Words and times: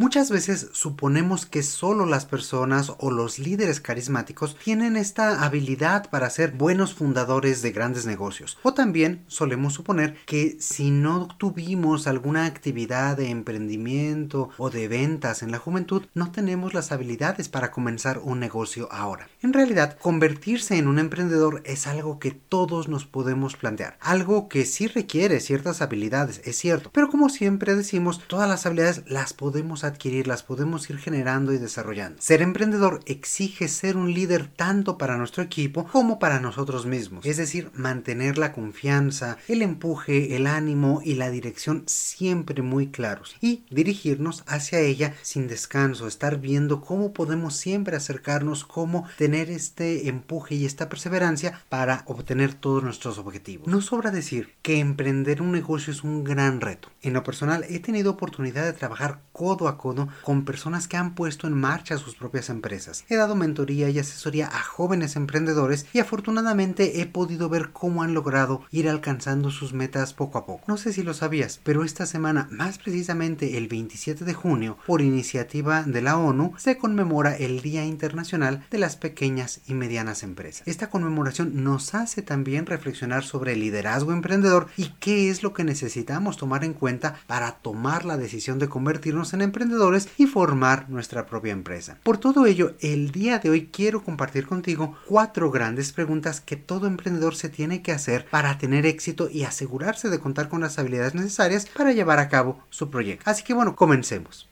Muchas 0.00 0.30
veces 0.30 0.68
suponemos 0.74 1.44
que 1.44 1.64
solo 1.64 2.06
las 2.06 2.24
personas 2.24 2.92
o 2.98 3.10
los 3.10 3.40
líderes 3.40 3.80
carismáticos 3.80 4.56
tienen 4.62 4.96
esta 4.96 5.42
habilidad 5.42 6.08
para 6.08 6.30
ser 6.30 6.52
buenos 6.52 6.94
fundadores 6.94 7.62
de 7.62 7.72
grandes 7.72 8.06
negocios. 8.06 8.58
O 8.62 8.74
también 8.74 9.24
solemos 9.26 9.74
suponer 9.74 10.16
que 10.24 10.56
si 10.60 10.92
no 10.92 11.26
tuvimos 11.36 12.06
alguna 12.06 12.46
actividad 12.46 13.16
de 13.16 13.30
emprendimiento 13.30 14.50
o 14.56 14.70
de 14.70 14.86
ventas 14.86 15.42
en 15.42 15.50
la 15.50 15.58
juventud, 15.58 16.04
no 16.14 16.30
tenemos 16.30 16.74
las 16.74 16.92
habilidades 16.92 17.48
para 17.48 17.72
comenzar 17.72 18.20
un 18.22 18.38
negocio 18.38 18.86
ahora. 18.92 19.28
En 19.42 19.52
realidad, 19.52 19.98
convertirse 19.98 20.78
en 20.78 20.86
un 20.86 21.00
emprendedor 21.00 21.60
es 21.64 21.88
algo 21.88 22.20
que 22.20 22.30
todos 22.30 22.86
nos 22.86 23.04
podemos 23.04 23.56
plantear. 23.56 23.98
Algo 24.00 24.48
que 24.48 24.64
sí 24.64 24.86
requiere 24.86 25.40
ciertas 25.40 25.82
habilidades, 25.82 26.40
es 26.44 26.56
cierto. 26.56 26.90
Pero 26.92 27.08
como 27.08 27.28
siempre 27.30 27.74
decimos, 27.74 28.22
todas 28.28 28.48
las 28.48 28.64
habilidades 28.64 29.02
las 29.08 29.32
podemos 29.32 29.87
las 30.26 30.42
podemos 30.42 30.88
ir 30.90 30.98
generando 30.98 31.52
y 31.52 31.58
desarrollando. 31.58 32.20
Ser 32.20 32.42
emprendedor 32.42 33.00
exige 33.06 33.68
ser 33.68 33.96
un 33.96 34.12
líder 34.12 34.48
tanto 34.48 34.98
para 34.98 35.16
nuestro 35.16 35.42
equipo 35.42 35.86
como 35.86 36.18
para 36.18 36.40
nosotros 36.40 36.86
mismos, 36.86 37.24
es 37.26 37.36
decir, 37.36 37.70
mantener 37.74 38.38
la 38.38 38.52
confianza, 38.52 39.38
el 39.48 39.62
empuje, 39.62 40.36
el 40.36 40.46
ánimo 40.46 41.00
y 41.04 41.14
la 41.14 41.30
dirección 41.30 41.84
siempre 41.86 42.62
muy 42.62 42.88
claros 42.88 43.36
y 43.40 43.64
dirigirnos 43.70 44.44
hacia 44.46 44.80
ella 44.80 45.14
sin 45.22 45.48
descanso, 45.48 46.06
estar 46.06 46.38
viendo 46.38 46.80
cómo 46.80 47.12
podemos 47.12 47.56
siempre 47.56 47.96
acercarnos, 47.96 48.64
cómo 48.64 49.06
tener 49.16 49.50
este 49.50 50.08
empuje 50.08 50.54
y 50.54 50.64
esta 50.64 50.88
perseverancia 50.88 51.60
para 51.68 52.02
obtener 52.06 52.54
todos 52.54 52.82
nuestros 52.82 53.18
objetivos. 53.18 53.66
No 53.68 53.80
sobra 53.80 54.10
decir 54.10 54.54
que 54.62 54.78
emprender 54.78 55.42
un 55.42 55.52
negocio 55.52 55.92
es 55.92 56.04
un 56.04 56.24
gran 56.24 56.60
reto. 56.60 56.88
En 57.02 57.12
lo 57.12 57.22
personal 57.22 57.64
he 57.68 57.78
tenido 57.80 58.12
oportunidad 58.12 58.64
de 58.64 58.72
trabajar 58.72 59.20
codo 59.32 59.68
a 59.68 59.77
con 59.78 60.44
personas 60.44 60.88
que 60.88 60.96
han 60.96 61.14
puesto 61.14 61.46
en 61.46 61.54
marcha 61.54 61.98
sus 61.98 62.14
propias 62.14 62.50
empresas. 62.50 63.04
He 63.08 63.16
dado 63.16 63.34
mentoría 63.34 63.88
y 63.88 63.98
asesoría 63.98 64.48
a 64.48 64.62
jóvenes 64.62 65.16
emprendedores 65.16 65.86
y 65.92 66.00
afortunadamente 66.00 67.00
he 67.00 67.06
podido 67.06 67.48
ver 67.48 67.70
cómo 67.72 68.02
han 68.02 68.14
logrado 68.14 68.62
ir 68.70 68.88
alcanzando 68.88 69.50
sus 69.50 69.72
metas 69.72 70.14
poco 70.14 70.38
a 70.38 70.46
poco. 70.46 70.64
No 70.66 70.76
sé 70.76 70.92
si 70.92 71.02
lo 71.02 71.14
sabías, 71.14 71.60
pero 71.62 71.84
esta 71.84 72.06
semana, 72.06 72.48
más 72.50 72.78
precisamente 72.78 73.56
el 73.56 73.68
27 73.68 74.24
de 74.24 74.34
junio, 74.34 74.78
por 74.86 75.00
iniciativa 75.00 75.82
de 75.84 76.02
la 76.02 76.18
ONU, 76.18 76.52
se 76.56 76.76
conmemora 76.76 77.36
el 77.36 77.60
Día 77.60 77.84
Internacional 77.84 78.64
de 78.70 78.78
las 78.78 78.96
Pequeñas 78.96 79.60
y 79.66 79.74
Medianas 79.74 80.22
Empresas. 80.22 80.66
Esta 80.66 80.90
conmemoración 80.90 81.62
nos 81.62 81.94
hace 81.94 82.22
también 82.22 82.66
reflexionar 82.66 83.24
sobre 83.24 83.52
el 83.52 83.60
liderazgo 83.60 84.12
emprendedor 84.12 84.66
y 84.76 84.90
qué 85.00 85.30
es 85.30 85.42
lo 85.42 85.52
que 85.52 85.64
necesitamos 85.64 86.36
tomar 86.36 86.64
en 86.64 86.74
cuenta 86.74 87.20
para 87.26 87.52
tomar 87.52 88.04
la 88.04 88.16
decisión 88.16 88.58
de 88.58 88.68
convertirnos 88.68 89.32
en 89.34 89.42
emprendedores 89.42 89.67
y 90.16 90.26
formar 90.26 90.88
nuestra 90.88 91.26
propia 91.26 91.52
empresa. 91.52 91.98
Por 92.02 92.18
todo 92.18 92.46
ello, 92.46 92.74
el 92.80 93.10
día 93.10 93.38
de 93.38 93.50
hoy 93.50 93.68
quiero 93.72 94.02
compartir 94.02 94.46
contigo 94.46 94.96
cuatro 95.06 95.50
grandes 95.50 95.92
preguntas 95.92 96.40
que 96.40 96.56
todo 96.56 96.86
emprendedor 96.86 97.34
se 97.34 97.48
tiene 97.48 97.82
que 97.82 97.92
hacer 97.92 98.26
para 98.30 98.56
tener 98.58 98.86
éxito 98.86 99.28
y 99.30 99.44
asegurarse 99.44 100.08
de 100.08 100.20
contar 100.20 100.48
con 100.48 100.60
las 100.60 100.78
habilidades 100.78 101.14
necesarias 101.14 101.66
para 101.66 101.92
llevar 101.92 102.18
a 102.18 102.28
cabo 102.28 102.60
su 102.70 102.90
proyecto. 102.90 103.30
Así 103.30 103.44
que 103.44 103.54
bueno, 103.54 103.76
comencemos. 103.76 104.47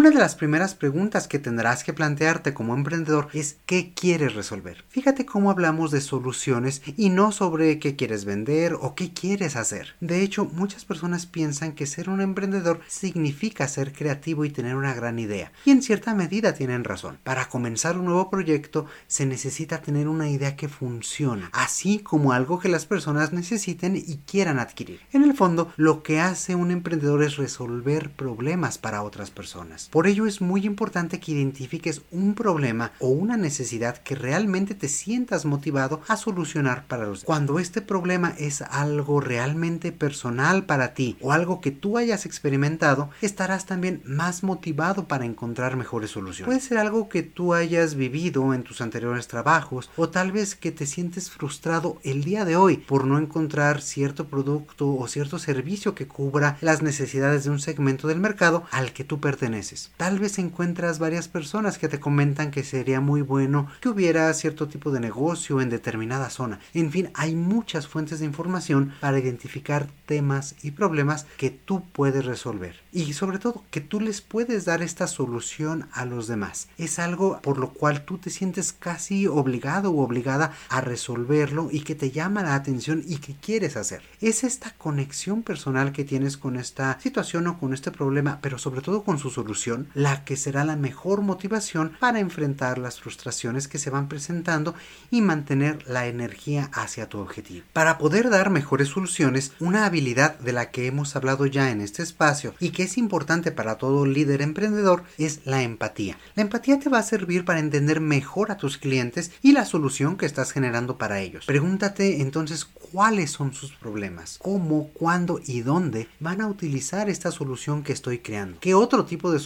Una 0.00 0.08
de 0.08 0.18
las 0.18 0.34
primeras 0.34 0.74
preguntas 0.74 1.28
que 1.28 1.38
tendrás 1.38 1.84
que 1.84 1.92
plantearte 1.92 2.54
como 2.54 2.74
emprendedor 2.74 3.28
es 3.34 3.58
¿qué 3.66 3.92
quieres 3.92 4.34
resolver? 4.34 4.82
Fíjate 4.88 5.26
cómo 5.26 5.50
hablamos 5.50 5.90
de 5.90 6.00
soluciones 6.00 6.80
y 6.96 7.10
no 7.10 7.32
sobre 7.32 7.78
qué 7.78 7.96
quieres 7.96 8.24
vender 8.24 8.72
o 8.80 8.94
qué 8.94 9.12
quieres 9.12 9.56
hacer. 9.56 9.96
De 10.00 10.22
hecho, 10.22 10.46
muchas 10.46 10.86
personas 10.86 11.26
piensan 11.26 11.72
que 11.72 11.84
ser 11.84 12.08
un 12.08 12.22
emprendedor 12.22 12.80
significa 12.88 13.68
ser 13.68 13.92
creativo 13.92 14.46
y 14.46 14.50
tener 14.50 14.74
una 14.74 14.94
gran 14.94 15.18
idea. 15.18 15.52
Y 15.66 15.70
en 15.70 15.82
cierta 15.82 16.14
medida 16.14 16.54
tienen 16.54 16.84
razón. 16.84 17.18
Para 17.22 17.50
comenzar 17.50 17.98
un 17.98 18.06
nuevo 18.06 18.30
proyecto 18.30 18.86
se 19.06 19.26
necesita 19.26 19.82
tener 19.82 20.08
una 20.08 20.30
idea 20.30 20.56
que 20.56 20.70
funcione, 20.70 21.50
así 21.52 21.98
como 21.98 22.32
algo 22.32 22.58
que 22.58 22.70
las 22.70 22.86
personas 22.86 23.34
necesiten 23.34 23.96
y 23.96 24.16
quieran 24.24 24.60
adquirir. 24.60 25.00
En 25.12 25.24
el 25.24 25.34
fondo, 25.34 25.74
lo 25.76 26.02
que 26.02 26.20
hace 26.20 26.54
un 26.54 26.70
emprendedor 26.70 27.22
es 27.22 27.36
resolver 27.36 28.08
problemas 28.08 28.78
para 28.78 29.02
otras 29.02 29.30
personas. 29.30 29.89
Por 29.90 30.06
ello 30.06 30.26
es 30.26 30.40
muy 30.40 30.66
importante 30.66 31.18
que 31.18 31.32
identifiques 31.32 32.02
un 32.12 32.36
problema 32.36 32.92
o 33.00 33.08
una 33.08 33.36
necesidad 33.36 33.98
que 33.98 34.14
realmente 34.14 34.76
te 34.76 34.88
sientas 34.88 35.44
motivado 35.44 36.00
a 36.06 36.16
solucionar 36.16 36.86
para 36.86 37.06
los 37.06 37.24
Cuando 37.24 37.58
este 37.58 37.82
problema 37.82 38.32
es 38.38 38.62
algo 38.62 39.20
realmente 39.20 39.90
personal 39.90 40.64
para 40.64 40.94
ti 40.94 41.16
o 41.20 41.32
algo 41.32 41.60
que 41.60 41.72
tú 41.72 41.98
hayas 41.98 42.24
experimentado, 42.24 43.10
estarás 43.20 43.66
también 43.66 44.00
más 44.04 44.44
motivado 44.44 45.08
para 45.08 45.24
encontrar 45.24 45.76
mejores 45.76 46.12
soluciones. 46.12 46.46
Puede 46.46 46.60
ser 46.60 46.78
algo 46.78 47.08
que 47.08 47.24
tú 47.24 47.52
hayas 47.52 47.96
vivido 47.96 48.54
en 48.54 48.62
tus 48.62 48.80
anteriores 48.80 49.26
trabajos 49.26 49.90
o 49.96 50.08
tal 50.08 50.30
vez 50.30 50.54
que 50.54 50.70
te 50.70 50.86
sientes 50.86 51.30
frustrado 51.30 51.98
el 52.04 52.22
día 52.22 52.44
de 52.44 52.54
hoy 52.54 52.76
por 52.76 53.06
no 53.06 53.18
encontrar 53.18 53.82
cierto 53.82 54.28
producto 54.28 54.94
o 54.94 55.08
cierto 55.08 55.40
servicio 55.40 55.96
que 55.96 56.06
cubra 56.06 56.58
las 56.60 56.80
necesidades 56.80 57.42
de 57.42 57.50
un 57.50 57.58
segmento 57.58 58.06
del 58.06 58.20
mercado 58.20 58.62
al 58.70 58.92
que 58.92 59.02
tú 59.02 59.18
perteneces. 59.18 59.79
Tal 59.96 60.18
vez 60.18 60.38
encuentras 60.38 60.98
varias 60.98 61.28
personas 61.28 61.78
que 61.78 61.88
te 61.88 62.00
comentan 62.00 62.50
que 62.50 62.64
sería 62.64 63.00
muy 63.00 63.22
bueno 63.22 63.68
que 63.80 63.88
hubiera 63.88 64.32
cierto 64.34 64.68
tipo 64.68 64.90
de 64.90 65.00
negocio 65.00 65.60
en 65.60 65.70
determinada 65.70 66.30
zona. 66.30 66.60
En 66.74 66.90
fin, 66.90 67.10
hay 67.14 67.34
muchas 67.34 67.86
fuentes 67.86 68.20
de 68.20 68.26
información 68.26 68.92
para 69.00 69.18
identificar 69.18 69.88
temas 70.06 70.56
y 70.62 70.72
problemas 70.72 71.26
que 71.36 71.50
tú 71.50 71.82
puedes 71.92 72.24
resolver. 72.24 72.76
Y 72.92 73.12
sobre 73.12 73.38
todo 73.38 73.64
que 73.70 73.80
tú 73.80 74.00
les 74.00 74.20
puedes 74.20 74.64
dar 74.64 74.82
esta 74.82 75.06
solución 75.06 75.88
a 75.92 76.04
los 76.04 76.26
demás. 76.26 76.68
Es 76.76 76.98
algo 76.98 77.40
por 77.40 77.58
lo 77.58 77.70
cual 77.70 78.04
tú 78.04 78.18
te 78.18 78.30
sientes 78.30 78.72
casi 78.72 79.26
obligado 79.26 79.92
o 79.92 80.02
obligada 80.02 80.52
a 80.68 80.80
resolverlo 80.80 81.68
y 81.70 81.80
que 81.80 81.94
te 81.94 82.10
llama 82.10 82.42
la 82.42 82.54
atención 82.54 83.02
y 83.06 83.16
que 83.16 83.34
quieres 83.34 83.76
hacer. 83.76 84.02
Es 84.20 84.44
esta 84.44 84.72
conexión 84.76 85.42
personal 85.42 85.92
que 85.92 86.04
tienes 86.04 86.36
con 86.36 86.56
esta 86.56 86.98
situación 87.00 87.46
o 87.46 87.58
con 87.58 87.72
este 87.72 87.90
problema, 87.90 88.38
pero 88.42 88.58
sobre 88.58 88.80
todo 88.80 89.04
con 89.04 89.18
su 89.18 89.30
solución 89.30 89.69
la 89.94 90.24
que 90.24 90.36
será 90.36 90.64
la 90.64 90.76
mejor 90.76 91.22
motivación 91.22 91.92
para 92.00 92.20
enfrentar 92.20 92.78
las 92.78 93.00
frustraciones 93.00 93.68
que 93.68 93.78
se 93.78 93.90
van 93.90 94.08
presentando 94.08 94.74
y 95.10 95.20
mantener 95.20 95.86
la 95.88 96.06
energía 96.06 96.70
hacia 96.72 97.08
tu 97.08 97.18
objetivo. 97.18 97.64
Para 97.72 97.98
poder 97.98 98.30
dar 98.30 98.50
mejores 98.50 98.88
soluciones, 98.88 99.52
una 99.60 99.86
habilidad 99.86 100.38
de 100.38 100.52
la 100.52 100.70
que 100.70 100.86
hemos 100.86 101.16
hablado 101.16 101.46
ya 101.46 101.70
en 101.70 101.80
este 101.80 102.02
espacio 102.02 102.54
y 102.60 102.70
que 102.70 102.84
es 102.84 102.98
importante 102.98 103.52
para 103.52 103.76
todo 103.76 104.06
líder 104.06 104.42
emprendedor 104.42 105.04
es 105.18 105.40
la 105.46 105.62
empatía. 105.62 106.18
La 106.34 106.42
empatía 106.42 106.78
te 106.78 106.90
va 106.90 106.98
a 106.98 107.02
servir 107.02 107.44
para 107.44 107.60
entender 107.60 108.00
mejor 108.00 108.50
a 108.50 108.56
tus 108.56 108.78
clientes 108.78 109.32
y 109.42 109.52
la 109.52 109.64
solución 109.64 110.16
que 110.16 110.26
estás 110.26 110.52
generando 110.52 110.98
para 110.98 111.20
ellos. 111.20 111.46
Pregúntate 111.46 112.20
entonces 112.20 112.64
cuáles 112.64 113.30
son 113.30 113.52
sus 113.52 113.72
problemas, 113.72 114.38
cómo, 114.38 114.88
cuándo 114.88 115.40
y 115.44 115.60
dónde 115.62 116.08
van 116.18 116.40
a 116.40 116.46
utilizar 116.46 117.08
esta 117.08 117.30
solución 117.30 117.82
que 117.82 117.92
estoy 117.92 118.18
creando. 118.18 118.58
¿Qué 118.60 118.74
otro 118.74 119.04
tipo 119.04 119.30
de 119.30 119.38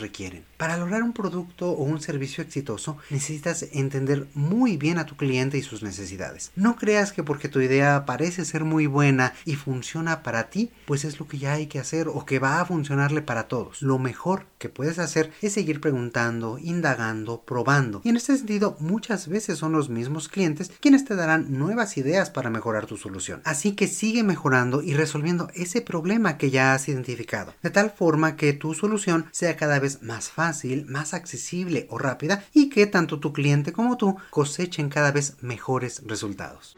requieren? 0.00 0.44
Para 0.56 0.76
lograr 0.76 1.02
un 1.02 1.12
producto 1.12 1.70
o 1.70 1.84
un 1.84 2.00
servicio 2.00 2.42
exitoso 2.42 2.98
necesitas 3.08 3.66
entender 3.72 4.26
muy 4.34 4.76
bien 4.76 4.98
a 4.98 5.06
tu 5.06 5.16
cliente 5.16 5.58
y 5.58 5.62
sus 5.62 5.82
necesidades. 5.82 6.50
No 6.56 6.76
creas 6.76 7.12
que 7.12 7.22
porque 7.22 7.48
tu 7.48 7.60
idea 7.60 8.04
parece 8.04 8.44
ser 8.44 8.64
muy 8.64 8.86
buena 8.86 9.32
y 9.44 9.54
funciona 9.54 10.22
para 10.22 10.50
ti, 10.50 10.70
pues 10.86 11.04
es 11.04 11.18
lo 11.18 11.26
que 11.26 11.38
ya 11.38 11.54
hay 11.54 11.66
que 11.66 11.78
hacer 11.78 12.08
o 12.08 12.26
que 12.26 12.38
va 12.38 12.60
a 12.60 12.66
funcionarle 12.66 13.22
para 13.22 13.48
todos. 13.48 13.82
Lo 13.82 13.98
mejor 13.98 14.46
que 14.58 14.68
puedes 14.68 14.98
hacer 14.98 15.32
es 15.40 15.54
seguir 15.54 15.80
preguntando, 15.80 16.58
indagando, 16.58 17.42
probando. 17.42 18.02
Y 18.04 18.10
en 18.10 18.16
este 18.16 18.36
sentido, 18.36 18.76
muchas 18.80 19.28
veces 19.28 19.58
son 19.58 19.72
los 19.72 19.88
mismos 19.88 20.28
clientes 20.28 20.70
quienes 20.80 21.04
te 21.04 21.16
darán 21.16 21.58
nuevas 21.58 21.96
ideas 21.96 22.30
para 22.30 22.50
mejorar 22.50 22.86
tu 22.86 22.96
solución. 22.96 23.40
Así 23.44 23.72
que 23.72 23.88
sigue 23.88 24.22
mejorando 24.22 24.82
y 24.82 24.94
resolviendo 24.94 25.48
ese 25.54 25.80
problema 25.80 26.36
que 26.36 26.50
ya 26.50 26.74
has 26.74 26.88
identificado, 26.88 27.54
de 27.62 27.70
tal 27.70 27.90
forma 27.90 28.36
que 28.36 28.52
tu 28.52 28.74
solución 28.74 29.26
sea 29.30 29.49
cada 29.56 29.78
vez 29.78 30.02
más 30.02 30.30
fácil, 30.30 30.86
más 30.86 31.14
accesible 31.14 31.86
o 31.90 31.98
rápida 31.98 32.44
y 32.52 32.68
que 32.68 32.86
tanto 32.86 33.20
tu 33.20 33.32
cliente 33.32 33.72
como 33.72 33.96
tú 33.96 34.16
cosechen 34.30 34.88
cada 34.88 35.12
vez 35.12 35.36
mejores 35.40 36.02
resultados. 36.06 36.76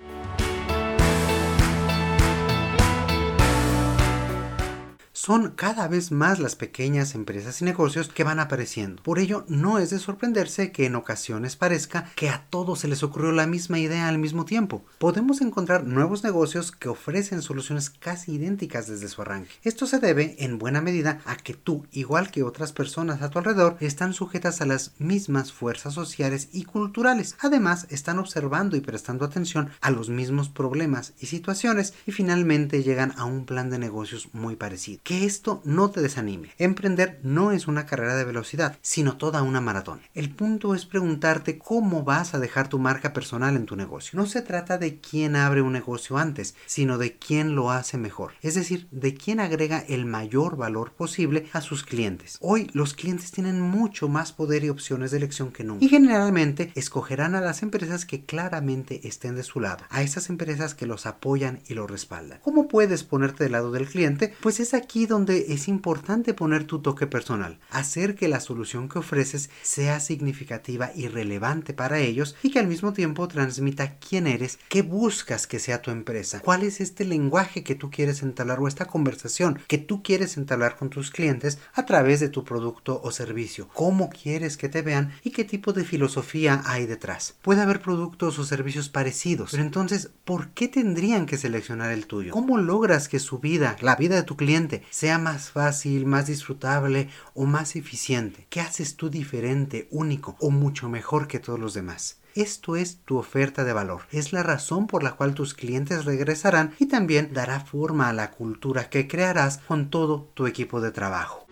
Son 5.24 5.50
cada 5.50 5.86
vez 5.86 6.10
más 6.10 6.40
las 6.40 6.56
pequeñas 6.56 7.14
empresas 7.14 7.62
y 7.62 7.64
negocios 7.64 8.08
que 8.08 8.24
van 8.24 8.40
apareciendo. 8.40 9.00
Por 9.04 9.20
ello, 9.20 9.44
no 9.46 9.78
es 9.78 9.90
de 9.90 10.00
sorprenderse 10.00 10.72
que 10.72 10.84
en 10.86 10.96
ocasiones 10.96 11.54
parezca 11.54 12.10
que 12.16 12.28
a 12.28 12.44
todos 12.50 12.80
se 12.80 12.88
les 12.88 13.04
ocurrió 13.04 13.30
la 13.30 13.46
misma 13.46 13.78
idea 13.78 14.08
al 14.08 14.18
mismo 14.18 14.44
tiempo. 14.44 14.84
Podemos 14.98 15.40
encontrar 15.40 15.86
nuevos 15.86 16.24
negocios 16.24 16.72
que 16.72 16.88
ofrecen 16.88 17.40
soluciones 17.40 17.88
casi 17.88 18.32
idénticas 18.32 18.88
desde 18.88 19.06
su 19.06 19.22
arranque. 19.22 19.52
Esto 19.62 19.86
se 19.86 20.00
debe, 20.00 20.34
en 20.40 20.58
buena 20.58 20.80
medida, 20.80 21.20
a 21.24 21.36
que 21.36 21.54
tú, 21.54 21.86
igual 21.92 22.32
que 22.32 22.42
otras 22.42 22.72
personas 22.72 23.22
a 23.22 23.30
tu 23.30 23.38
alrededor, 23.38 23.76
están 23.78 24.14
sujetas 24.14 24.60
a 24.60 24.66
las 24.66 24.90
mismas 24.98 25.52
fuerzas 25.52 25.94
sociales 25.94 26.48
y 26.52 26.64
culturales. 26.64 27.36
Además, 27.38 27.86
están 27.90 28.18
observando 28.18 28.76
y 28.76 28.80
prestando 28.80 29.24
atención 29.24 29.70
a 29.82 29.92
los 29.92 30.08
mismos 30.08 30.48
problemas 30.48 31.12
y 31.20 31.26
situaciones 31.26 31.94
y 32.08 32.10
finalmente 32.10 32.82
llegan 32.82 33.14
a 33.16 33.24
un 33.24 33.46
plan 33.46 33.70
de 33.70 33.78
negocios 33.78 34.28
muy 34.32 34.56
parecido. 34.56 35.00
Que 35.12 35.26
esto 35.26 35.60
no 35.66 35.90
te 35.90 36.00
desanime. 36.00 36.52
Emprender 36.56 37.20
no 37.22 37.52
es 37.52 37.68
una 37.68 37.84
carrera 37.84 38.16
de 38.16 38.24
velocidad, 38.24 38.78
sino 38.80 39.18
toda 39.18 39.42
una 39.42 39.60
maratón. 39.60 40.00
El 40.14 40.30
punto 40.30 40.74
es 40.74 40.86
preguntarte 40.86 41.58
cómo 41.58 42.02
vas 42.02 42.32
a 42.32 42.38
dejar 42.38 42.68
tu 42.68 42.78
marca 42.78 43.12
personal 43.12 43.54
en 43.56 43.66
tu 43.66 43.76
negocio. 43.76 44.18
No 44.18 44.24
se 44.24 44.40
trata 44.40 44.78
de 44.78 45.00
quién 45.00 45.36
abre 45.36 45.60
un 45.60 45.74
negocio 45.74 46.16
antes, 46.16 46.54
sino 46.64 46.96
de 46.96 47.18
quién 47.18 47.54
lo 47.54 47.70
hace 47.70 47.98
mejor. 47.98 48.32
Es 48.40 48.54
decir, 48.54 48.88
de 48.90 49.12
quién 49.12 49.38
agrega 49.38 49.84
el 49.86 50.06
mayor 50.06 50.56
valor 50.56 50.92
posible 50.92 51.46
a 51.52 51.60
sus 51.60 51.84
clientes. 51.84 52.38
Hoy 52.40 52.70
los 52.72 52.94
clientes 52.94 53.32
tienen 53.32 53.60
mucho 53.60 54.08
más 54.08 54.32
poder 54.32 54.64
y 54.64 54.70
opciones 54.70 55.10
de 55.10 55.18
elección 55.18 55.52
que 55.52 55.62
nunca. 55.62 55.84
Y 55.84 55.90
generalmente 55.90 56.72
escogerán 56.74 57.34
a 57.34 57.42
las 57.42 57.62
empresas 57.62 58.06
que 58.06 58.24
claramente 58.24 59.06
estén 59.06 59.36
de 59.36 59.42
su 59.42 59.60
lado, 59.60 59.84
a 59.90 60.00
esas 60.00 60.30
empresas 60.30 60.74
que 60.74 60.86
los 60.86 61.04
apoyan 61.04 61.60
y 61.68 61.74
los 61.74 61.90
respaldan. 61.90 62.38
¿Cómo 62.40 62.66
puedes 62.66 63.04
ponerte 63.04 63.44
del 63.44 63.52
lado 63.52 63.72
del 63.72 63.86
cliente? 63.86 64.34
Pues 64.40 64.58
es 64.58 64.72
aquí 64.72 65.01
donde 65.06 65.52
es 65.52 65.68
importante 65.68 66.34
poner 66.34 66.64
tu 66.64 66.80
toque 66.80 67.06
personal, 67.06 67.58
hacer 67.70 68.14
que 68.14 68.28
la 68.28 68.40
solución 68.40 68.88
que 68.88 68.98
ofreces 68.98 69.50
sea 69.62 70.00
significativa 70.00 70.90
y 70.94 71.08
relevante 71.08 71.74
para 71.74 71.98
ellos 71.98 72.36
y 72.42 72.50
que 72.50 72.58
al 72.58 72.68
mismo 72.68 72.92
tiempo 72.92 73.28
transmita 73.28 73.96
quién 73.98 74.26
eres, 74.26 74.58
qué 74.68 74.82
buscas 74.82 75.46
que 75.46 75.58
sea 75.58 75.82
tu 75.82 75.90
empresa, 75.90 76.40
cuál 76.40 76.62
es 76.62 76.80
este 76.80 77.04
lenguaje 77.04 77.62
que 77.62 77.74
tú 77.74 77.90
quieres 77.90 78.22
entablar 78.22 78.60
o 78.60 78.68
esta 78.68 78.86
conversación 78.86 79.58
que 79.68 79.78
tú 79.78 80.02
quieres 80.02 80.36
entablar 80.36 80.76
con 80.76 80.90
tus 80.90 81.10
clientes 81.10 81.58
a 81.74 81.86
través 81.86 82.20
de 82.20 82.28
tu 82.28 82.44
producto 82.44 83.00
o 83.02 83.10
servicio, 83.10 83.68
cómo 83.72 84.10
quieres 84.10 84.56
que 84.56 84.68
te 84.68 84.82
vean 84.82 85.12
y 85.22 85.30
qué 85.30 85.44
tipo 85.44 85.72
de 85.72 85.84
filosofía 85.84 86.62
hay 86.64 86.86
detrás. 86.86 87.34
Puede 87.42 87.62
haber 87.62 87.80
productos 87.80 88.38
o 88.38 88.44
servicios 88.44 88.88
parecidos, 88.88 89.50
pero 89.50 89.62
entonces, 89.62 90.10
¿por 90.24 90.50
qué 90.50 90.68
tendrían 90.68 91.26
que 91.26 91.38
seleccionar 91.38 91.92
el 91.92 92.06
tuyo? 92.06 92.32
¿Cómo 92.32 92.58
logras 92.58 93.08
que 93.08 93.18
su 93.18 93.38
vida, 93.38 93.76
la 93.80 93.96
vida 93.96 94.16
de 94.16 94.22
tu 94.22 94.36
cliente, 94.36 94.82
sea 94.92 95.18
más 95.18 95.50
fácil, 95.50 96.04
más 96.04 96.26
disfrutable 96.26 97.08
o 97.34 97.46
más 97.46 97.76
eficiente? 97.76 98.46
¿Qué 98.50 98.60
haces 98.60 98.96
tú 98.96 99.08
diferente, 99.08 99.88
único 99.90 100.36
o 100.38 100.50
mucho 100.50 100.88
mejor 100.90 101.26
que 101.26 101.40
todos 101.40 101.58
los 101.58 101.72
demás? 101.72 102.18
Esto 102.34 102.76
es 102.76 102.98
tu 103.04 103.16
oferta 103.16 103.64
de 103.64 103.72
valor. 103.72 104.02
Es 104.10 104.32
la 104.32 104.42
razón 104.42 104.86
por 104.86 105.02
la 105.02 105.12
cual 105.12 105.34
tus 105.34 105.54
clientes 105.54 106.04
regresarán 106.04 106.74
y 106.78 106.86
también 106.86 107.32
dará 107.32 107.60
forma 107.60 108.08
a 108.08 108.12
la 108.12 108.30
cultura 108.30 108.90
que 108.90 109.08
crearás 109.08 109.58
con 109.66 109.90
todo 109.90 110.30
tu 110.34 110.46
equipo 110.46 110.80
de 110.80 110.92
trabajo. 110.92 111.46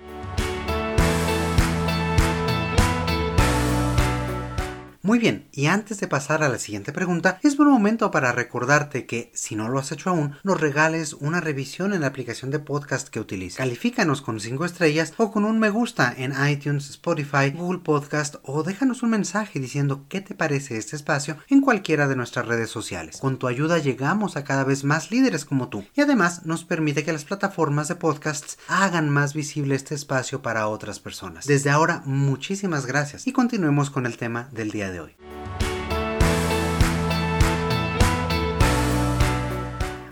Muy 5.03 5.19
bien, 5.19 5.49
y 5.51 5.65
antes 5.65 5.99
de 5.99 6.09
pasar 6.09 6.43
a 6.43 6.51
la 6.51 6.59
siguiente 6.59 6.93
pregunta, 6.93 7.39
es 7.43 7.57
buen 7.57 7.71
momento 7.71 8.11
para 8.11 8.33
recordarte 8.33 9.07
que, 9.07 9.31
si 9.33 9.57
no 9.57 9.71
lo 9.71 9.79
has 9.79 9.91
hecho 9.93 10.11
aún, 10.11 10.37
nos 10.43 10.61
regales 10.61 11.15
una 11.15 11.41
revisión 11.41 11.95
en 11.95 12.03
la 12.03 12.09
aplicación 12.09 12.51
de 12.51 12.59
podcast 12.59 13.09
que 13.09 13.19
utilices. 13.19 13.57
Califícanos 13.57 14.21
con 14.21 14.41
5 14.41 14.63
estrellas 14.63 15.15
o 15.17 15.33
con 15.33 15.47
un 15.47 15.59
me 15.59 15.71
gusta 15.71 16.15
en 16.15 16.35
iTunes, 16.47 16.91
Spotify, 16.91 17.49
Google 17.51 17.79
Podcast 17.79 18.35
o 18.43 18.63
déjanos 18.63 19.03
un 19.03 19.09
mensaje 19.09 19.59
diciendo 19.59 20.05
qué 20.11 20.21
te 20.21 20.35
parece 20.35 20.77
este 20.77 20.97
espacio 20.97 21.39
en 21.49 21.63
cualquiera 21.63 22.07
de 22.07 22.17
nuestras 22.17 22.47
redes 22.47 22.69
sociales. 22.69 23.17
Con 23.23 23.39
tu 23.39 23.47
ayuda 23.47 23.79
llegamos 23.79 24.37
a 24.37 24.45
cada 24.45 24.65
vez 24.65 24.85
más 24.85 25.11
líderes 25.11 25.47
como 25.47 25.69
tú 25.69 25.83
y 25.95 26.03
además 26.03 26.45
nos 26.45 26.67
permite 26.67 27.05
que 27.05 27.15
las 27.15 27.25
plataformas 27.25 27.89
de 27.89 27.95
podcasts 27.95 28.59
hagan 28.69 29.09
más 29.09 29.33
visible 29.33 29.77
este 29.77 29.95
espacio 29.95 30.43
para 30.43 30.69
otras 30.69 31.01
personas. 31.01 31.47
Desde 31.47 31.71
ahora, 31.71 32.03
muchísimas 32.05 32.85
gracias 32.85 33.27
y 33.27 33.33
continuemos 33.33 33.89
con 33.89 34.05
el 34.05 34.19
tema 34.19 34.51
del 34.53 34.71
de 34.91 35.01
hoy. 35.01 35.17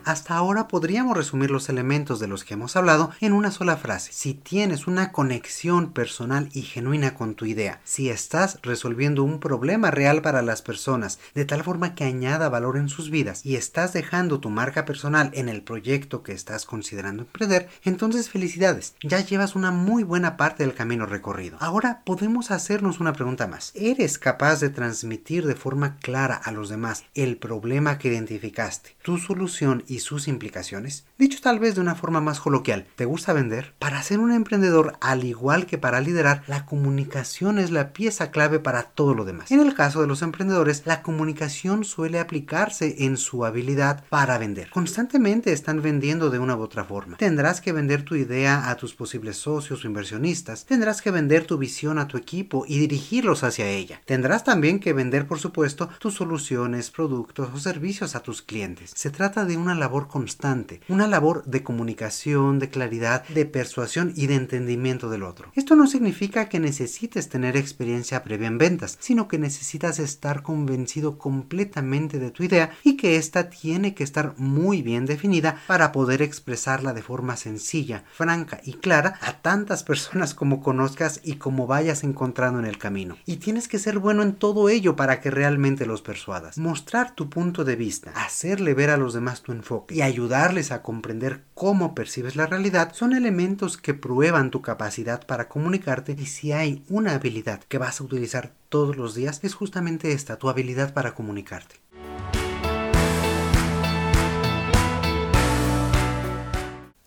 Hasta 0.08 0.37
ahora 0.37 0.69
podríamos 0.69 1.14
resumir 1.14 1.50
los 1.50 1.69
elementos 1.69 2.19
de 2.19 2.28
los 2.28 2.43
que 2.43 2.55
hemos 2.55 2.76
hablado 2.76 3.10
en 3.20 3.34
una 3.34 3.50
sola 3.50 3.76
frase. 3.76 4.10
Si 4.14 4.32
tienes 4.32 4.87
una 4.87 5.12
conexión 5.12 5.93
personal 5.93 6.49
y 6.55 6.62
genuina 6.62 7.12
con 7.12 7.34
tu 7.34 7.44
idea, 7.44 7.82
si 7.84 8.08
estás 8.08 8.58
resolviendo 8.62 9.22
un 9.22 9.38
problema 9.38 9.90
real 9.90 10.22
para 10.22 10.40
las 10.40 10.62
personas 10.62 11.19
de 11.34 11.44
tal 11.44 11.62
forma 11.62 11.94
que 11.94 12.05
añada 12.05 12.49
valor 12.49 12.78
en 12.78 12.88
sus 12.88 13.10
vidas 13.10 13.44
y 13.44 13.56
estás 13.56 13.93
dejando 13.93 14.40
tu 14.40 14.49
marca 14.49 14.87
personal 14.87 15.31
en 15.34 15.50
el 15.50 15.60
proyecto 15.60 16.22
que 16.22 16.32
estás 16.32 16.64
considerando 16.64 17.25
emprender, 17.25 17.69
entonces 17.84 18.31
felicidades, 18.31 18.94
ya 19.02 19.20
llevas 19.20 19.56
una 19.56 19.72
muy 19.72 20.04
buena 20.04 20.38
parte 20.38 20.64
del 20.64 20.72
camino 20.72 21.04
recorrido. 21.04 21.58
Ahora 21.61 22.00
podemos 22.06 22.50
hacernos 22.50 22.99
una 22.99 23.12
pregunta 23.12 23.46
más. 23.46 23.72
¿Eres 23.75 24.19
capaz 24.19 24.61
de 24.61 24.70
transmitir 24.70 25.46
de 25.46 25.54
forma 25.54 25.99
clara 25.99 26.37
a 26.37 26.50
los 26.50 26.70
demás 26.70 27.04
el 27.14 27.37
problema 27.37 27.99
que 27.99 28.08
identificaste, 28.08 28.96
tu 29.02 29.19
solución 29.19 29.84
y 29.87 29.98
sus 30.00 30.29
implicaciones? 30.29 31.05
Dicho 31.19 31.39
tal 31.43 31.59
vez 31.59 31.75
de 31.75 31.81
una 31.81 31.95
forma 31.95 32.21
más 32.21 32.41
coloquial, 32.41 32.87
¿te 32.97 33.05
gusta 33.05 33.33
vender? 33.33 33.75
Para 33.79 34.03
ser 34.03 34.21
un 34.21 34.33
emprendedor, 34.33 34.97
al 35.00 35.25
igual 35.25 35.67
que 35.67 35.79
para 35.79 36.00
liderar, 36.00 36.43
la 36.47 36.67
comunicación 36.67 37.59
es 37.59 37.71
la 37.71 37.93
pieza 37.93 38.31
clave 38.31 38.59
para 38.61 38.85
todo 38.85 39.15
lo 39.15 39.25
demás. 39.25 39.50
En 39.50 39.61
el 39.61 39.75
caso 39.75 40.00
de 40.00 40.06
los 40.06 40.23
emprendedores, 40.23 40.83
la 40.85 41.03
comunicación 41.03 41.85
suele 41.85 42.19
aplicarse 42.19 43.05
en 43.05 43.17
su 43.17 43.45
habilidad 43.45 44.05
para 44.09 44.39
vender. 44.39 44.71
Constantemente 44.71 45.53
están 45.53 45.83
vendiendo 45.83 46.31
de 46.31 46.39
una 46.39 46.56
u 46.56 46.62
otra 46.62 46.85
forma. 46.85 47.17
Tendrás 47.17 47.61
que 47.61 47.73
vender 47.73 48.05
tu 48.05 48.15
idea 48.15 48.71
a 48.71 48.77
tus 48.77 48.95
posibles 48.95 49.37
socios 49.37 49.85
o 49.85 49.87
inversionistas. 49.87 50.65
Tendrás 50.67 51.03
que 51.03 51.11
vender 51.11 51.45
tu 51.45 51.59
visión 51.59 51.99
a 51.99 52.09
tu 52.09 52.17
equipo 52.17 52.65
y 52.67 52.79
dirigirlos 52.79 53.45
hacia 53.45 53.69
ella. 53.69 54.00
Tendrás 54.05 54.45
también 54.45 54.81
que 54.81 54.93
vender, 54.93 55.27
por 55.27 55.39
supuesto, 55.39 55.89
tus 55.99 56.15
soluciones, 56.15 56.91
productos 56.91 57.49
o 57.53 57.59
servicios 57.59 58.15
a 58.15 58.21
tus 58.21 58.43
clientes. 58.43 58.93
Se 58.95 59.11
trata 59.11 59.45
de 59.45 59.56
una 59.56 59.75
labor 59.75 59.88
constante, 60.08 60.81
una 60.88 61.06
labor 61.06 61.44
de 61.44 61.62
comunicación, 61.62 62.59
de 62.59 62.68
claridad, 62.68 63.26
de 63.28 63.47
persuasión 63.47 64.12
y 64.14 64.26
de 64.26 64.35
entendimiento 64.35 65.09
del 65.09 65.23
otro. 65.23 65.50
Esto 65.54 65.75
no 65.76 65.87
significa 65.87 66.49
que 66.49 66.61
necesites 66.61 67.28
tener 67.28 67.57
experiencia 67.57 68.23
previa 68.23 68.49
en 68.49 68.59
ventas, 68.59 68.97
sino 69.00 69.28
que 69.28 69.38
necesitas 69.38 69.99
estar 69.99 70.42
convencido 70.42 71.18
completamente 71.18 72.18
de 72.18 72.30
tu 72.30 72.45
idea 72.45 72.71
y 72.85 72.97
que 72.97 73.16
ésta 73.16 73.49
tiene 73.50 73.95
que 73.95 74.04
estar 74.04 74.35
muy 74.37 74.83
bien 74.83 75.07
definida 75.07 75.61
para 75.66 75.90
poder 75.90 76.23
expresarla 76.23 76.92
de 76.92 77.02
forma 77.02 77.37
sencilla, 77.37 78.04
franca 78.12 78.61
y 78.64 78.75
clara 78.75 79.18
a 79.23 79.40
tantas 79.40 79.83
personas 79.83 80.35
como 80.35 80.61
conozcas 80.61 81.21
y 81.25 81.37
como 81.37 81.66
vayas 81.66 82.04
encontrando 82.04 82.59
en 82.59 82.66
el 82.66 82.78
camino. 82.78 83.16
Y 83.25 83.37
tienes 83.37 83.68
que 83.68 83.78
ser 83.78 83.99
bueno 83.99 84.23
en 84.23 84.35
todo 84.35 84.68
ello 84.68 84.97
para 84.97 85.21
que 85.21 85.30
realmente 85.30 85.87
los 85.87 86.02
persuadas. 86.02 86.59
Mostrar 86.59 87.14
tu 87.14 87.30
punto 87.30 87.64
de 87.64 87.76
vista, 87.76 88.12
hacerle 88.14 88.75
ver 88.75 88.90
a 88.90 88.97
los 88.97 89.14
demás 89.14 89.42
tu 89.42 89.52
enfoque 89.52 89.77
y 89.88 90.02
ayudarles 90.02 90.73
a 90.73 90.82
comprender 90.82 91.42
cómo 91.54 91.94
percibes 91.94 92.37
la 92.37 92.47
realidad 92.47 92.92
son 92.94 93.12
elementos 93.12 93.76
que 93.76 93.94
prueban 93.94 94.50
tu 94.50 94.62
capacidad 94.62 95.26
para 95.26 95.49
comunicarte 95.49 96.16
y 96.18 96.26
si 96.26 96.52
hay 96.52 96.85
una 96.88 97.14
habilidad 97.14 97.61
que 97.64 97.78
vas 97.78 98.00
a 98.00 98.04
utilizar 98.04 98.52
todos 98.68 98.97
los 98.97 99.14
días 99.14 99.40
es 99.42 99.54
justamente 99.54 100.12
esta, 100.12 100.37
tu 100.37 100.49
habilidad 100.49 100.92
para 100.92 101.14
comunicarte. 101.14 101.76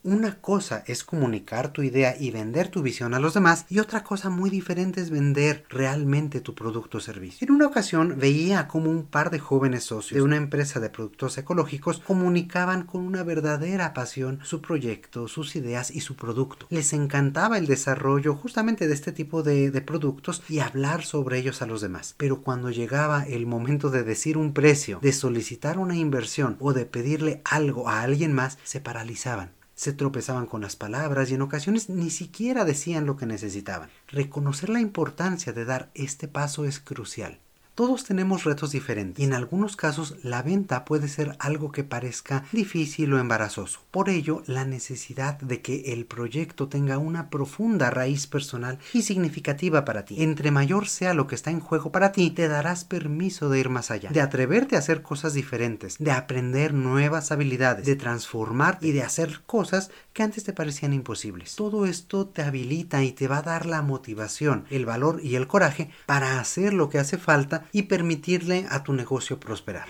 Una 0.04 0.42
cosa 0.42 0.84
es 0.88 1.04
comunicar 1.04 1.74
tu 1.74 1.84
idea 1.84 2.16
y 2.20 2.32
vender 2.32 2.70
tu 2.70 2.82
visión 2.82 3.14
a 3.14 3.20
los 3.20 3.36
demás 3.36 3.68
y 3.70 3.78
otra 3.78 4.04
cosa 4.04 4.32
muy 4.32 4.50
diferente 4.50 5.00
es 5.00 5.12
vender 5.12 5.64
realmente 5.70 6.42
tu 6.42 6.56
producto 6.56 6.98
o 6.98 7.02
servicio. 7.02 7.46
En 7.46 7.54
una 7.54 7.68
ocasión 7.68 8.18
veía 8.18 8.68
como 8.68 8.90
un 8.90 9.06
par 9.06 9.30
de 9.30 9.38
jóvenes 9.38 9.84
socios 9.84 10.16
de 10.16 10.24
una 10.24 10.38
empresa 10.38 10.80
de 10.80 10.90
productos 10.90 11.38
ecológicos 11.38 12.00
comunicaban 12.00 12.88
con 12.88 13.02
una 13.02 13.22
verdadera 13.22 13.94
pasión 13.94 14.40
su 14.42 14.60
proyecto, 14.60 15.28
sus 15.28 15.56
ideas 15.56 15.92
y 15.92 16.02
su 16.02 16.16
producto. 16.16 16.66
Les 16.72 16.94
encantaba 16.94 17.60
el 17.60 17.68
desarrollo 17.68 18.34
justamente 18.34 18.88
de 18.88 18.96
este 18.96 19.12
tipo 19.12 19.44
de, 19.44 19.70
de 19.70 19.82
productos 19.82 20.42
y 20.50 20.62
hablar 20.62 21.04
sobre 21.04 21.38
ellos 21.38 21.62
a 21.62 21.68
los 21.68 21.80
demás. 21.80 22.16
Pero 22.18 22.42
cuando 22.42 22.72
llegaba 22.72 23.24
el 23.28 23.46
momento 23.46 23.92
de 23.92 24.02
decir 24.02 24.40
un 24.40 24.54
precio, 24.54 24.98
de 25.00 25.14
solicitar 25.14 25.78
una 25.78 25.96
inversión 25.96 26.58
o 26.60 26.74
de 26.74 26.88
pedirle 26.88 27.44
algo 27.46 27.88
a 27.88 28.02
alguien 28.02 28.34
más, 28.34 28.58
se 28.64 28.82
paralizaban 28.82 29.61
se 29.82 29.94
tropezaban 29.94 30.46
con 30.46 30.62
las 30.62 30.76
palabras 30.76 31.32
y 31.32 31.34
en 31.34 31.42
ocasiones 31.42 31.90
ni 31.90 32.12
siquiera 32.12 32.66
decían 32.66 33.08
lo 33.08 33.18
que 33.18 33.26
necesitaban. 33.26 33.90
Reconocer 34.10 34.70
la 34.70 34.80
importancia 34.80 35.54
de 35.54 35.66
dar 35.66 35.90
este 35.96 36.28
paso 36.28 36.66
es 36.66 36.80
crucial. 36.80 37.40
Todos 37.74 38.04
tenemos 38.04 38.44
retos 38.44 38.72
diferentes 38.72 39.22
y 39.22 39.24
en 39.24 39.34
algunos 39.34 39.78
casos 39.78 40.18
la 40.24 40.42
venta 40.42 40.84
puede 40.84 41.08
ser 41.08 41.38
algo 41.40 41.72
que 41.72 41.86
parezca 41.86 42.44
difícil 42.52 43.14
o 43.14 43.20
embarazoso. 43.20 43.80
Por 43.92 44.10
ello, 44.10 44.44
la 44.46 44.66
necesidad 44.66 45.40
de 45.40 45.62
que 45.62 45.94
el 45.94 46.06
proyecto 46.06 46.68
tenga 46.68 46.98
una 46.98 47.30
profunda 47.30 47.90
raíz 47.90 48.28
personal 48.28 48.78
y 48.92 49.04
significativa 49.04 49.86
para 49.86 50.04
ti. 50.04 50.22
Entre 50.22 50.52
mayor 50.52 50.90
sea 50.90 51.14
lo 51.14 51.28
que 51.28 51.36
está 51.36 51.50
en 51.50 51.62
juego 51.62 51.94
para 51.94 52.12
ti, 52.12 52.30
te 52.32 52.50
darás 52.50 52.84
permiso 52.84 53.50
de 53.50 53.62
ir 53.62 53.70
más 53.70 53.90
allá, 53.90 54.10
de 54.10 54.20
atreverte 54.20 54.76
a 54.76 54.80
hacer 54.80 55.02
cosas 55.02 55.34
diferentes, 55.34 55.98
de 55.98 56.12
aprender 56.12 56.74
nuevas 56.74 57.32
habilidades, 57.32 57.86
de 57.86 57.96
transformar 57.96 58.80
y 58.82 58.92
de 58.92 59.04
hacer 59.04 59.42
cosas 59.46 59.92
que 60.12 60.24
antes 60.24 60.44
te 60.44 60.52
parecían 60.52 60.92
imposibles. 60.92 61.56
Todo 61.56 61.86
esto 61.86 62.28
te 62.28 62.42
habilita 62.42 63.02
y 63.02 63.14
te 63.14 63.30
va 63.30 63.38
a 63.38 63.44
dar 63.44 63.66
la 63.66 63.82
motivación, 63.82 64.66
el 64.70 64.86
valor 64.86 65.22
y 65.24 65.36
el 65.36 65.48
coraje 65.48 65.90
para 66.06 66.38
hacer 66.42 66.74
lo 66.74 66.90
que 66.90 67.00
hace 67.00 67.18
falta 67.18 67.61
y 67.72 67.84
permitirle 67.84 68.66
a 68.70 68.84
tu 68.84 68.94
negocio 68.94 69.40
prosperar. 69.40 69.88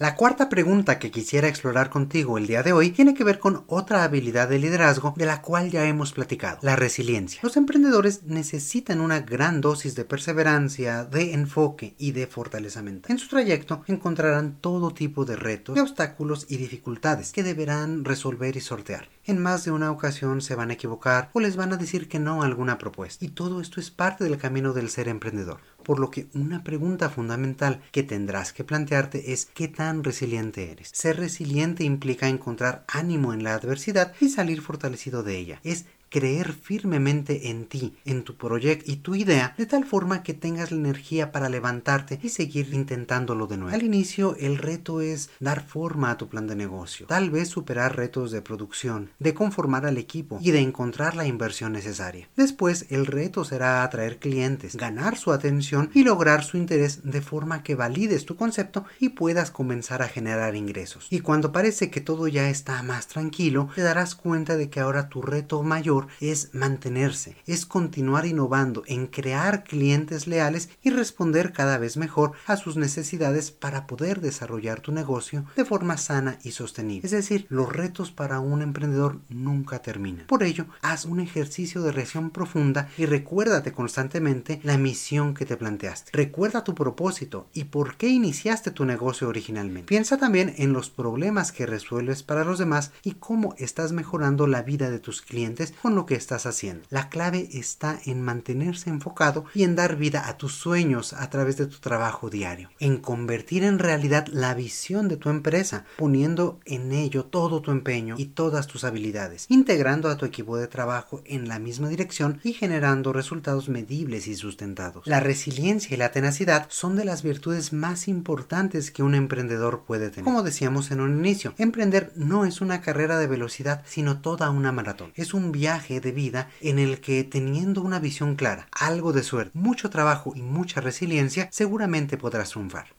La 0.00 0.14
cuarta 0.14 0.48
pregunta 0.48 1.00
que 1.00 1.10
quisiera 1.10 1.48
explorar 1.48 1.90
contigo 1.90 2.38
el 2.38 2.46
día 2.46 2.62
de 2.62 2.72
hoy 2.72 2.90
tiene 2.90 3.14
que 3.14 3.24
ver 3.24 3.40
con 3.40 3.64
otra 3.66 4.04
habilidad 4.04 4.48
de 4.48 4.60
liderazgo 4.60 5.12
de 5.16 5.26
la 5.26 5.42
cual 5.42 5.72
ya 5.72 5.86
hemos 5.86 6.12
platicado, 6.12 6.60
la 6.62 6.76
resiliencia. 6.76 7.40
Los 7.42 7.56
emprendedores 7.56 8.22
necesitan 8.22 9.00
una 9.00 9.18
gran 9.18 9.60
dosis 9.60 9.96
de 9.96 10.04
perseverancia, 10.04 11.02
de 11.02 11.32
enfoque 11.32 11.96
y 11.98 12.12
de 12.12 12.28
fortaleza 12.28 12.80
mental. 12.80 13.10
En 13.10 13.18
su 13.18 13.26
trayecto 13.26 13.82
encontrarán 13.88 14.60
todo 14.60 14.94
tipo 14.94 15.24
de 15.24 15.34
retos, 15.34 15.74
de 15.74 15.80
obstáculos 15.80 16.46
y 16.48 16.58
dificultades 16.58 17.32
que 17.32 17.42
deberán 17.42 18.04
resolver 18.04 18.56
y 18.56 18.60
sortear. 18.60 19.08
En 19.24 19.42
más 19.42 19.64
de 19.64 19.72
una 19.72 19.90
ocasión 19.90 20.42
se 20.42 20.54
van 20.54 20.70
a 20.70 20.74
equivocar 20.74 21.28
o 21.32 21.40
les 21.40 21.56
van 21.56 21.72
a 21.72 21.76
decir 21.76 22.08
que 22.08 22.20
no 22.20 22.44
a 22.44 22.46
alguna 22.46 22.78
propuesta. 22.78 23.24
Y 23.24 23.30
todo 23.30 23.60
esto 23.60 23.80
es 23.80 23.90
parte 23.90 24.22
del 24.22 24.38
camino 24.38 24.72
del 24.72 24.90
ser 24.90 25.08
emprendedor 25.08 25.58
por 25.88 26.00
lo 26.00 26.10
que 26.10 26.26
una 26.34 26.64
pregunta 26.64 27.08
fundamental 27.08 27.80
que 27.92 28.02
tendrás 28.02 28.52
que 28.52 28.62
plantearte 28.62 29.32
es 29.32 29.46
¿qué 29.46 29.68
tan 29.68 30.04
resiliente 30.04 30.70
eres? 30.70 30.90
Ser 30.92 31.16
resiliente 31.16 31.82
implica 31.82 32.28
encontrar 32.28 32.84
ánimo 32.88 33.32
en 33.32 33.42
la 33.42 33.54
adversidad 33.54 34.12
y 34.20 34.28
salir 34.28 34.60
fortalecido 34.60 35.22
de 35.22 35.38
ella. 35.38 35.60
Es 35.64 35.86
creer 36.08 36.52
firmemente 36.52 37.50
en 37.50 37.66
ti, 37.66 37.94
en 38.04 38.24
tu 38.24 38.36
proyecto 38.36 38.90
y 38.90 38.96
tu 38.96 39.14
idea, 39.14 39.54
de 39.56 39.66
tal 39.66 39.84
forma 39.84 40.22
que 40.22 40.34
tengas 40.34 40.70
la 40.70 40.78
energía 40.78 41.32
para 41.32 41.48
levantarte 41.48 42.18
y 42.22 42.28
seguir 42.28 42.72
intentándolo 42.72 43.46
de 43.46 43.56
nuevo. 43.56 43.74
Al 43.74 43.82
inicio, 43.82 44.36
el 44.38 44.58
reto 44.58 45.00
es 45.00 45.30
dar 45.40 45.66
forma 45.66 46.10
a 46.10 46.16
tu 46.16 46.28
plan 46.28 46.46
de 46.46 46.56
negocio, 46.56 47.06
tal 47.06 47.30
vez 47.30 47.48
superar 47.48 47.96
retos 47.96 48.30
de 48.30 48.42
producción, 48.42 49.10
de 49.18 49.34
conformar 49.34 49.86
al 49.86 49.98
equipo 49.98 50.38
y 50.40 50.50
de 50.50 50.60
encontrar 50.60 51.16
la 51.16 51.26
inversión 51.26 51.72
necesaria. 51.72 52.28
Después, 52.36 52.86
el 52.90 53.06
reto 53.06 53.44
será 53.44 53.82
atraer 53.82 54.18
clientes, 54.18 54.76
ganar 54.76 55.16
su 55.16 55.32
atención 55.32 55.90
y 55.94 56.04
lograr 56.04 56.44
su 56.44 56.56
interés 56.56 57.02
de 57.04 57.20
forma 57.20 57.62
que 57.62 57.74
valides 57.74 58.24
tu 58.24 58.36
concepto 58.36 58.84
y 58.98 59.10
puedas 59.10 59.50
comenzar 59.50 60.02
a 60.02 60.08
generar 60.08 60.54
ingresos. 60.54 61.06
Y 61.10 61.20
cuando 61.20 61.52
parece 61.52 61.90
que 61.90 62.00
todo 62.00 62.28
ya 62.28 62.48
está 62.50 62.82
más 62.82 63.06
tranquilo, 63.06 63.68
te 63.74 63.82
darás 63.82 64.14
cuenta 64.14 64.56
de 64.56 64.70
que 64.70 64.80
ahora 64.80 65.08
tu 65.08 65.22
reto 65.22 65.62
mayor 65.62 65.97
es 66.20 66.54
mantenerse, 66.54 67.36
es 67.46 67.66
continuar 67.66 68.26
innovando 68.26 68.82
en 68.86 69.06
crear 69.06 69.64
clientes 69.64 70.26
leales 70.26 70.68
y 70.82 70.90
responder 70.90 71.52
cada 71.52 71.78
vez 71.78 71.96
mejor 71.96 72.32
a 72.46 72.56
sus 72.56 72.76
necesidades 72.76 73.50
para 73.50 73.86
poder 73.86 74.20
desarrollar 74.20 74.80
tu 74.80 74.92
negocio 74.92 75.44
de 75.56 75.64
forma 75.64 75.96
sana 75.96 76.38
y 76.42 76.52
sostenible. 76.52 77.06
Es 77.06 77.12
decir, 77.12 77.46
los 77.48 77.72
retos 77.72 78.10
para 78.10 78.40
un 78.40 78.62
emprendedor 78.62 79.20
nunca 79.28 79.80
terminan. 79.80 80.26
Por 80.26 80.42
ello, 80.42 80.66
haz 80.82 81.04
un 81.04 81.20
ejercicio 81.20 81.82
de 81.82 81.92
reacción 81.92 82.30
profunda 82.30 82.88
y 82.96 83.06
recuérdate 83.06 83.72
constantemente 83.72 84.60
la 84.62 84.78
misión 84.78 85.34
que 85.34 85.46
te 85.46 85.56
planteaste. 85.56 86.10
Recuerda 86.12 86.64
tu 86.64 86.74
propósito 86.74 87.48
y 87.52 87.64
por 87.64 87.96
qué 87.96 88.08
iniciaste 88.08 88.70
tu 88.70 88.84
negocio 88.84 89.28
originalmente. 89.28 89.88
Piensa 89.88 90.16
también 90.18 90.54
en 90.58 90.72
los 90.72 90.90
problemas 90.90 91.52
que 91.52 91.66
resuelves 91.66 92.22
para 92.22 92.44
los 92.44 92.58
demás 92.58 92.92
y 93.02 93.12
cómo 93.12 93.54
estás 93.58 93.92
mejorando 93.92 94.46
la 94.46 94.62
vida 94.62 94.90
de 94.90 94.98
tus 94.98 95.22
clientes 95.22 95.74
lo 95.94 96.06
que 96.06 96.14
estás 96.14 96.46
haciendo. 96.46 96.86
La 96.90 97.08
clave 97.08 97.48
está 97.52 97.98
en 98.04 98.22
mantenerse 98.22 98.90
enfocado 98.90 99.44
y 99.54 99.64
en 99.64 99.76
dar 99.76 99.96
vida 99.96 100.28
a 100.28 100.36
tus 100.36 100.54
sueños 100.54 101.12
a 101.12 101.30
través 101.30 101.56
de 101.56 101.66
tu 101.66 101.78
trabajo 101.78 102.30
diario, 102.30 102.70
en 102.78 102.98
convertir 102.98 103.64
en 103.64 103.78
realidad 103.78 104.26
la 104.28 104.54
visión 104.54 105.08
de 105.08 105.16
tu 105.16 105.28
empresa, 105.30 105.84
poniendo 105.96 106.60
en 106.64 106.92
ello 106.92 107.24
todo 107.24 107.62
tu 107.62 107.70
empeño 107.70 108.14
y 108.18 108.26
todas 108.26 108.66
tus 108.66 108.84
habilidades, 108.84 109.46
integrando 109.48 110.08
a 110.08 110.16
tu 110.16 110.26
equipo 110.26 110.56
de 110.56 110.68
trabajo 110.68 111.22
en 111.24 111.48
la 111.48 111.58
misma 111.58 111.88
dirección 111.88 112.40
y 112.44 112.52
generando 112.52 113.12
resultados 113.12 113.68
medibles 113.68 114.26
y 114.26 114.34
sustentados. 114.34 115.06
La 115.06 115.20
resiliencia 115.20 115.94
y 115.94 115.98
la 115.98 116.12
tenacidad 116.12 116.66
son 116.70 116.96
de 116.96 117.04
las 117.04 117.22
virtudes 117.22 117.72
más 117.72 118.08
importantes 118.08 118.90
que 118.90 119.02
un 119.02 119.14
emprendedor 119.14 119.84
puede 119.86 120.10
tener. 120.10 120.24
Como 120.24 120.42
decíamos 120.42 120.90
en 120.90 121.00
un 121.00 121.18
inicio, 121.18 121.54
emprender 121.58 122.12
no 122.16 122.44
es 122.44 122.60
una 122.60 122.80
carrera 122.80 123.18
de 123.18 123.26
velocidad, 123.26 123.82
sino 123.86 124.20
toda 124.20 124.50
una 124.50 124.72
maratón. 124.72 125.12
Es 125.14 125.34
un 125.34 125.52
viaje 125.52 125.77
de 125.78 126.12
vida 126.12 126.50
en 126.60 126.78
el 126.78 127.00
que 127.00 127.24
teniendo 127.24 127.82
una 127.82 128.00
visión 128.00 128.34
clara, 128.34 128.68
algo 128.72 129.12
de 129.12 129.22
suerte, 129.22 129.52
mucho 129.54 129.90
trabajo 129.90 130.32
y 130.34 130.42
mucha 130.42 130.80
resiliencia, 130.80 131.48
seguramente 131.50 132.18
podrás 132.18 132.50
triunfar. 132.50 132.97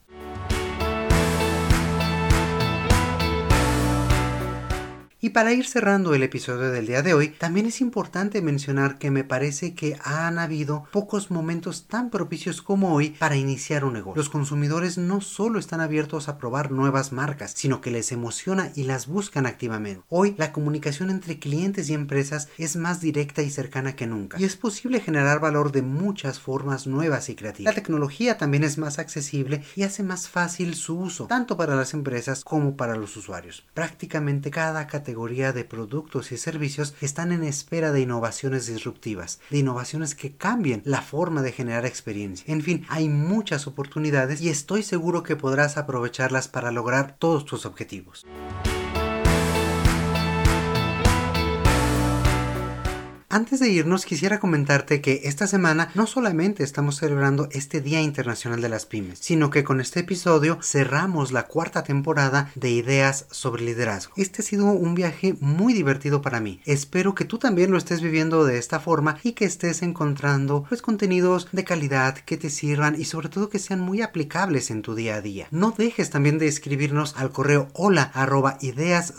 Y 5.22 5.30
para 5.30 5.52
ir 5.52 5.66
cerrando 5.66 6.14
el 6.14 6.22
episodio 6.22 6.70
del 6.70 6.86
día 6.86 7.02
de 7.02 7.12
hoy, 7.12 7.28
también 7.28 7.66
es 7.66 7.82
importante 7.82 8.40
mencionar 8.40 8.96
que 8.96 9.10
me 9.10 9.22
parece 9.22 9.74
que 9.74 9.98
han 10.02 10.38
habido 10.38 10.84
pocos 10.92 11.30
momentos 11.30 11.86
tan 11.88 12.08
propicios 12.08 12.62
como 12.62 12.94
hoy 12.94 13.10
para 13.10 13.36
iniciar 13.36 13.84
un 13.84 13.92
negocio. 13.92 14.16
Los 14.16 14.30
consumidores 14.30 14.96
no 14.96 15.20
solo 15.20 15.58
están 15.58 15.82
abiertos 15.82 16.30
a 16.30 16.38
probar 16.38 16.70
nuevas 16.70 17.12
marcas, 17.12 17.52
sino 17.54 17.82
que 17.82 17.90
les 17.90 18.12
emociona 18.12 18.72
y 18.74 18.84
las 18.84 19.08
buscan 19.08 19.44
activamente. 19.44 20.02
Hoy 20.08 20.34
la 20.38 20.52
comunicación 20.52 21.10
entre 21.10 21.38
clientes 21.38 21.90
y 21.90 21.92
empresas 21.92 22.48
es 22.56 22.76
más 22.76 23.02
directa 23.02 23.42
y 23.42 23.50
cercana 23.50 23.96
que 23.96 24.06
nunca, 24.06 24.40
y 24.40 24.44
es 24.44 24.56
posible 24.56 25.00
generar 25.00 25.38
valor 25.38 25.70
de 25.70 25.82
muchas 25.82 26.40
formas 26.40 26.86
nuevas 26.86 27.28
y 27.28 27.34
creativas. 27.34 27.74
La 27.74 27.78
tecnología 27.82 28.38
también 28.38 28.64
es 28.64 28.78
más 28.78 28.98
accesible 28.98 29.62
y 29.76 29.82
hace 29.82 30.02
más 30.02 30.30
fácil 30.30 30.74
su 30.76 30.98
uso, 30.98 31.26
tanto 31.26 31.58
para 31.58 31.76
las 31.76 31.92
empresas 31.92 32.42
como 32.42 32.74
para 32.74 32.96
los 32.96 33.18
usuarios. 33.18 33.66
Prácticamente 33.74 34.50
cada 34.50 34.86
categoría 34.86 35.09
de 35.10 35.64
productos 35.64 36.32
y 36.32 36.36
servicios 36.36 36.94
están 37.00 37.32
en 37.32 37.44
espera 37.44 37.92
de 37.92 38.00
innovaciones 38.00 38.66
disruptivas, 38.66 39.40
de 39.50 39.58
innovaciones 39.58 40.14
que 40.14 40.32
cambien 40.36 40.82
la 40.84 41.02
forma 41.02 41.42
de 41.42 41.52
generar 41.52 41.84
experiencia. 41.84 42.44
En 42.52 42.62
fin, 42.62 42.86
hay 42.88 43.08
muchas 43.08 43.66
oportunidades 43.66 44.40
y 44.40 44.48
estoy 44.48 44.82
seguro 44.82 45.22
que 45.22 45.36
podrás 45.36 45.76
aprovecharlas 45.76 46.48
para 46.48 46.70
lograr 46.70 47.16
todos 47.18 47.44
tus 47.44 47.66
objetivos. 47.66 48.26
Antes 53.32 53.60
de 53.60 53.68
irnos, 53.68 54.06
quisiera 54.06 54.40
comentarte 54.40 55.00
que 55.00 55.20
esta 55.22 55.46
semana 55.46 55.92
no 55.94 56.08
solamente 56.08 56.64
estamos 56.64 56.96
celebrando 56.96 57.48
este 57.52 57.80
Día 57.80 58.02
Internacional 58.02 58.60
de 58.60 58.68
las 58.68 58.86
Pymes, 58.86 59.20
sino 59.20 59.50
que 59.50 59.62
con 59.62 59.80
este 59.80 60.00
episodio 60.00 60.58
cerramos 60.60 61.30
la 61.30 61.44
cuarta 61.44 61.84
temporada 61.84 62.50
de 62.56 62.70
Ideas 62.70 63.26
sobre 63.30 63.62
Liderazgo. 63.62 64.14
Este 64.16 64.42
ha 64.42 64.44
sido 64.44 64.64
un 64.64 64.96
viaje 64.96 65.36
muy 65.38 65.74
divertido 65.74 66.22
para 66.22 66.40
mí. 66.40 66.60
Espero 66.64 67.14
que 67.14 67.24
tú 67.24 67.38
también 67.38 67.70
lo 67.70 67.78
estés 67.78 68.00
viviendo 68.00 68.44
de 68.44 68.58
esta 68.58 68.80
forma 68.80 69.16
y 69.22 69.34
que 69.34 69.44
estés 69.44 69.82
encontrando 69.82 70.64
pues 70.68 70.82
contenidos 70.82 71.46
de 71.52 71.62
calidad 71.62 72.16
que 72.16 72.36
te 72.36 72.50
sirvan 72.50 73.00
y 73.00 73.04
sobre 73.04 73.28
todo 73.28 73.48
que 73.48 73.60
sean 73.60 73.78
muy 73.78 74.02
aplicables 74.02 74.72
en 74.72 74.82
tu 74.82 74.96
día 74.96 75.14
a 75.14 75.20
día. 75.20 75.46
No 75.52 75.70
dejes 75.70 76.10
también 76.10 76.38
de 76.38 76.48
escribirnos 76.48 77.14
al 77.16 77.30
correo 77.30 77.68
hola 77.74 78.10
arroba 78.12 78.58
ideas 78.60 79.14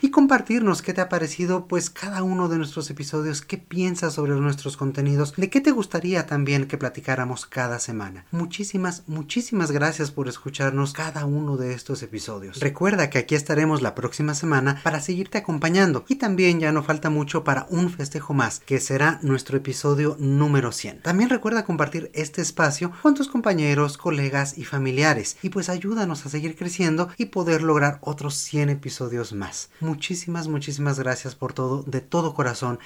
y 0.00 0.10
compartirnos 0.10 0.80
qué 0.80 0.94
te 0.94 1.00
ha 1.00 1.08
parecido 1.08 1.66
pues 1.66 1.90
cada 1.90 2.22
uno 2.22 2.48
de 2.48 2.56
nuestros 2.56 2.67
nuestros 2.68 2.90
episodios, 2.90 3.40
qué 3.40 3.56
piensas 3.56 4.12
sobre 4.12 4.34
nuestros 4.34 4.76
contenidos, 4.76 5.32
de 5.34 5.48
qué 5.48 5.62
te 5.62 5.70
gustaría 5.70 6.26
también 6.26 6.66
que 6.66 6.76
platicáramos 6.76 7.46
cada 7.46 7.78
semana. 7.78 8.26
Muchísimas, 8.30 9.04
muchísimas 9.06 9.70
gracias 9.70 10.10
por 10.10 10.28
escucharnos 10.28 10.92
cada 10.92 11.24
uno 11.24 11.56
de 11.56 11.72
estos 11.72 12.02
episodios. 12.02 12.60
Recuerda 12.60 13.08
que 13.08 13.16
aquí 13.16 13.34
estaremos 13.34 13.80
la 13.80 13.94
próxima 13.94 14.34
semana 14.34 14.82
para 14.84 15.00
seguirte 15.00 15.38
acompañando 15.38 16.04
y 16.08 16.16
también 16.16 16.60
ya 16.60 16.70
no 16.70 16.82
falta 16.82 17.08
mucho 17.08 17.42
para 17.42 17.66
un 17.70 17.88
festejo 17.88 18.34
más, 18.34 18.60
que 18.60 18.80
será 18.80 19.18
nuestro 19.22 19.56
episodio 19.56 20.18
número 20.20 20.70
100. 20.70 21.00
También 21.00 21.30
recuerda 21.30 21.64
compartir 21.64 22.10
este 22.12 22.42
espacio 22.42 22.92
con 23.00 23.14
tus 23.14 23.28
compañeros, 23.28 23.96
colegas 23.96 24.58
y 24.58 24.64
familiares 24.64 25.38
y 25.42 25.48
pues 25.48 25.70
ayúdanos 25.70 26.26
a 26.26 26.28
seguir 26.28 26.54
creciendo 26.54 27.08
y 27.16 27.26
poder 27.26 27.62
lograr 27.62 27.96
otros 28.02 28.34
100 28.34 28.68
episodios 28.68 29.32
más. 29.32 29.70
Muchísimas, 29.80 30.48
muchísimas 30.48 30.98
gracias 30.98 31.34
por 31.34 31.54
todo, 31.54 31.82
de 31.84 32.02
todo 32.02 32.34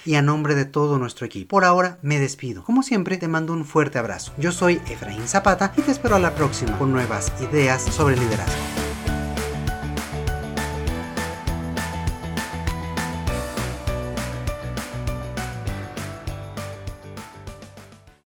y 0.05 0.15
a 0.15 0.23
nombre 0.23 0.55
de 0.55 0.65
todo 0.65 0.99
nuestro 0.99 1.27
equipo. 1.27 1.49
Por 1.49 1.65
ahora 1.65 1.99
me 2.03 2.19
despido. 2.19 2.65
Como 2.65 2.83
siempre, 2.83 3.17
te 3.17 3.29
mando 3.29 3.53
un 3.53 3.65
fuerte 3.65 3.99
abrazo. 3.99 4.33
Yo 4.39 4.53
soy 4.53 4.81
Efraín 4.89 5.27
Zapata 5.29 5.73
y 5.77 5.83
te 5.83 5.91
espero 5.91 6.17
a 6.17 6.19
la 6.19 6.35
próxima 6.35 6.79
con 6.79 6.93
nuevas 6.93 7.33
ideas 7.41 7.83
sobre 7.83 8.17
liderazgo. 8.17 8.82